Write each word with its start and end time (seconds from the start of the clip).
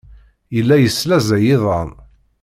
Yella 0.55 0.75
yeslaẓay 0.79 1.45
iḍan. 1.55 1.89